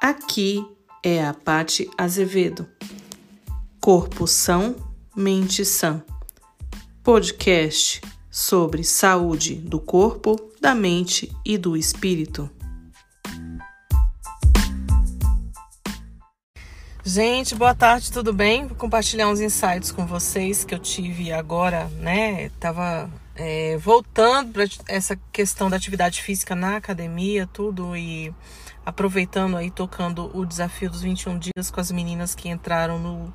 Aqui 0.00 0.66
é 1.02 1.22
a 1.22 1.34
Pati 1.34 1.86
Azevedo. 1.98 2.66
Corpo 3.78 4.26
são, 4.26 4.74
mente 5.14 5.62
sã. 5.62 6.02
Podcast 7.02 8.00
sobre 8.30 8.82
saúde 8.82 9.56
do 9.56 9.78
corpo, 9.78 10.40
da 10.58 10.74
mente 10.74 11.30
e 11.44 11.58
do 11.58 11.76
espírito. 11.76 12.48
Gente, 17.12 17.56
boa 17.56 17.74
tarde, 17.74 18.12
tudo 18.12 18.32
bem? 18.32 18.68
Vou 18.68 18.76
compartilhar 18.76 19.26
uns 19.26 19.40
insights 19.40 19.90
com 19.90 20.06
vocês 20.06 20.62
que 20.62 20.72
eu 20.72 20.78
tive 20.78 21.32
agora, 21.32 21.88
né? 21.98 22.50
Tava 22.60 23.10
é, 23.34 23.76
voltando 23.78 24.52
para 24.52 24.64
essa 24.86 25.18
questão 25.32 25.68
da 25.68 25.76
atividade 25.76 26.22
física 26.22 26.54
na 26.54 26.76
academia, 26.76 27.48
tudo, 27.52 27.96
e 27.96 28.32
aproveitando 28.86 29.56
aí, 29.56 29.72
tocando 29.72 30.30
o 30.32 30.46
desafio 30.46 30.88
dos 30.88 31.02
21 31.02 31.36
dias 31.36 31.68
com 31.68 31.80
as 31.80 31.90
meninas 31.90 32.36
que 32.36 32.48
entraram 32.48 32.96
no, 32.96 33.34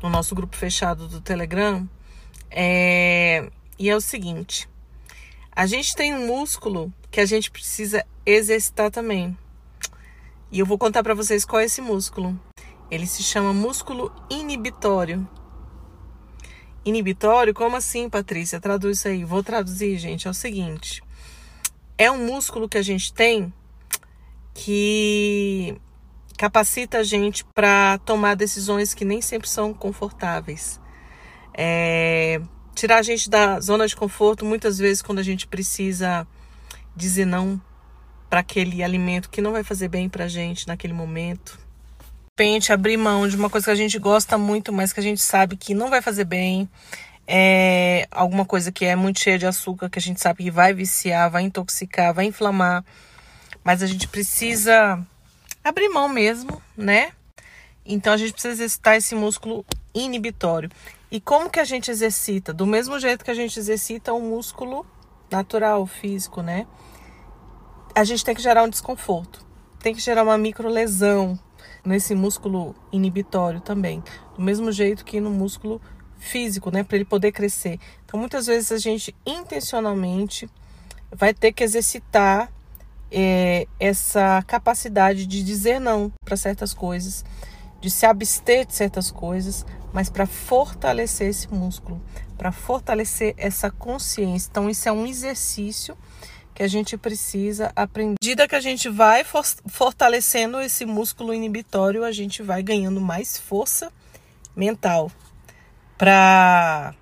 no 0.00 0.08
nosso 0.08 0.32
grupo 0.32 0.54
fechado 0.54 1.08
do 1.08 1.20
Telegram. 1.20 1.88
É, 2.48 3.50
e 3.76 3.90
é 3.90 3.96
o 3.96 4.00
seguinte: 4.00 4.68
a 5.50 5.66
gente 5.66 5.96
tem 5.96 6.14
um 6.14 6.28
músculo 6.28 6.94
que 7.10 7.18
a 7.18 7.26
gente 7.26 7.50
precisa 7.50 8.06
exercitar 8.24 8.88
também. 8.88 9.36
E 10.52 10.60
eu 10.60 10.66
vou 10.66 10.78
contar 10.78 11.02
para 11.02 11.14
vocês 11.14 11.44
qual 11.44 11.60
é 11.60 11.64
esse 11.64 11.80
músculo. 11.80 12.38
Ele 12.90 13.06
se 13.06 13.22
chama 13.22 13.52
músculo 13.52 14.12
inibitório. 14.28 15.28
Inibitório? 16.84 17.54
Como 17.54 17.76
assim, 17.76 18.08
Patrícia? 18.08 18.60
Traduz 18.60 18.98
isso 18.98 19.08
aí. 19.08 19.24
Vou 19.24 19.42
traduzir, 19.42 19.96
gente. 19.98 20.26
É 20.26 20.30
o 20.30 20.34
seguinte: 20.34 21.02
é 21.96 22.10
um 22.10 22.26
músculo 22.26 22.68
que 22.68 22.78
a 22.78 22.82
gente 22.82 23.12
tem 23.12 23.52
que 24.54 25.80
capacita 26.36 26.98
a 26.98 27.02
gente 27.02 27.44
para 27.44 27.98
tomar 27.98 28.34
decisões 28.34 28.94
que 28.94 29.04
nem 29.04 29.20
sempre 29.20 29.48
são 29.48 29.74
confortáveis. 29.74 30.80
É, 31.52 32.40
tirar 32.74 32.98
a 32.98 33.02
gente 33.02 33.28
da 33.28 33.60
zona 33.60 33.86
de 33.86 33.94
conforto 33.94 34.44
muitas 34.44 34.78
vezes 34.78 35.02
quando 35.02 35.18
a 35.18 35.22
gente 35.22 35.46
precisa 35.46 36.26
dizer 36.96 37.26
não 37.26 37.60
para 38.30 38.40
aquele 38.40 38.82
alimento 38.82 39.28
que 39.28 39.42
não 39.42 39.52
vai 39.52 39.62
fazer 39.62 39.88
bem 39.88 40.08
para 40.08 40.24
a 40.24 40.28
gente 40.28 40.66
naquele 40.66 40.94
momento. 40.94 41.58
Repente, 42.40 42.72
abrir 42.72 42.96
mão 42.96 43.28
de 43.28 43.36
uma 43.36 43.50
coisa 43.50 43.66
que 43.66 43.70
a 43.70 43.74
gente 43.74 43.98
gosta 43.98 44.38
muito, 44.38 44.72
mas 44.72 44.94
que 44.94 45.00
a 45.00 45.02
gente 45.02 45.20
sabe 45.20 45.58
que 45.58 45.74
não 45.74 45.90
vai 45.90 46.00
fazer 46.00 46.24
bem. 46.24 46.66
É 47.28 48.08
alguma 48.10 48.46
coisa 48.46 48.72
que 48.72 48.86
é 48.86 48.96
muito 48.96 49.20
cheia 49.20 49.38
de 49.38 49.44
açúcar, 49.44 49.90
que 49.90 49.98
a 49.98 50.02
gente 50.02 50.22
sabe 50.22 50.44
que 50.44 50.50
vai 50.50 50.72
viciar, 50.72 51.30
vai 51.30 51.42
intoxicar, 51.42 52.14
vai 52.14 52.24
inflamar 52.24 52.82
mas 53.62 53.82
a 53.82 53.86
gente 53.86 54.08
precisa 54.08 55.06
abrir 55.62 55.90
mão 55.90 56.08
mesmo, 56.08 56.62
né? 56.74 57.12
Então 57.84 58.10
a 58.10 58.16
gente 58.16 58.32
precisa 58.32 58.54
exercitar 58.54 58.96
esse 58.96 59.14
músculo 59.14 59.62
inibitório. 59.94 60.70
E 61.10 61.20
como 61.20 61.50
que 61.50 61.60
a 61.60 61.64
gente 61.64 61.90
exercita? 61.90 62.54
Do 62.54 62.66
mesmo 62.66 62.98
jeito 62.98 63.22
que 63.22 63.30
a 63.30 63.34
gente 63.34 63.58
exercita 63.58 64.14
um 64.14 64.30
músculo 64.30 64.86
natural, 65.30 65.86
físico, 65.86 66.40
né? 66.40 66.66
A 67.94 68.02
gente 68.02 68.24
tem 68.24 68.34
que 68.34 68.40
gerar 68.40 68.62
um 68.62 68.68
desconforto. 68.70 69.44
Tem 69.78 69.94
que 69.94 70.00
gerar 70.00 70.22
uma 70.22 70.38
micro 70.38 70.70
lesão 70.70 71.38
nesse 71.84 72.14
músculo 72.14 72.74
inibitório 72.92 73.60
também. 73.60 74.02
Do 74.36 74.42
mesmo 74.42 74.70
jeito 74.70 75.04
que 75.04 75.20
no 75.20 75.30
músculo 75.30 75.80
físico, 76.18 76.70
né? 76.70 76.82
Para 76.82 76.96
ele 76.96 77.04
poder 77.04 77.32
crescer. 77.32 77.78
Então 78.04 78.18
muitas 78.18 78.46
vezes 78.46 78.70
a 78.72 78.78
gente 78.78 79.14
intencionalmente 79.26 80.48
vai 81.10 81.34
ter 81.34 81.52
que 81.52 81.64
exercitar 81.64 82.52
é, 83.10 83.66
essa 83.78 84.42
capacidade 84.46 85.26
de 85.26 85.42
dizer 85.42 85.80
não 85.80 86.12
para 86.24 86.36
certas 86.36 86.72
coisas, 86.72 87.24
de 87.80 87.90
se 87.90 88.06
abster 88.06 88.66
de 88.66 88.74
certas 88.74 89.10
coisas, 89.10 89.66
mas 89.92 90.08
para 90.08 90.26
fortalecer 90.26 91.28
esse 91.28 91.52
músculo, 91.52 92.00
para 92.38 92.52
fortalecer 92.52 93.34
essa 93.36 93.70
consciência. 93.70 94.48
Então, 94.50 94.70
isso 94.70 94.88
é 94.88 94.92
um 94.92 95.06
exercício 95.06 95.96
que 96.60 96.64
a 96.64 96.68
gente 96.68 96.94
precisa 96.98 97.72
aprender. 97.74 98.16
À 98.20 98.22
medida 98.22 98.46
que 98.46 98.54
a 98.54 98.60
gente 98.60 98.86
vai 98.86 99.24
fortalecendo 99.24 100.60
esse 100.60 100.84
músculo 100.84 101.32
inibitório, 101.32 102.04
a 102.04 102.12
gente 102.12 102.42
vai 102.42 102.62
ganhando 102.62 103.00
mais 103.00 103.38
força 103.38 103.90
mental 104.54 105.10
para 105.96 106.94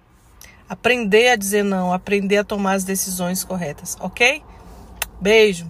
aprender 0.69 1.31
a 1.31 1.37
dizer 1.37 1.65
não, 1.65 1.93
aprender 1.93 2.37
a 2.37 2.45
tomar 2.45 2.75
as 2.75 2.85
decisões 2.85 3.43
corretas, 3.43 3.97
ok? 3.99 4.45
Beijo! 5.21 5.69